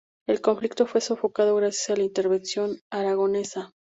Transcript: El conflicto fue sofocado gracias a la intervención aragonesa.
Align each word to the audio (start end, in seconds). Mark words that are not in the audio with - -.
El 0.27 0.41
conflicto 0.41 0.87
fue 0.87 0.99
sofocado 0.99 1.55
gracias 1.57 1.91
a 1.91 1.95
la 1.95 2.03
intervención 2.05 2.79
aragonesa. 2.91 3.69